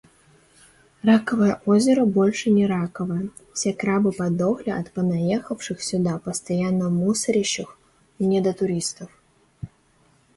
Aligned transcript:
Раковое 1.03 1.61
озеро 1.67 2.05
больше 2.05 2.49
не 2.49 2.65
раковое. 2.65 3.29
Все 3.53 3.71
крабы 3.71 4.11
подохли 4.11 4.71
от 4.71 4.91
понаехавших 4.93 5.79
сюда, 5.83 6.17
постоянно 6.17 6.89
мусорящих 6.89 7.77
недотуристов! 8.17 9.09